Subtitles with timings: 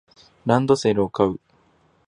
[0.47, 1.39] ランドセルを買う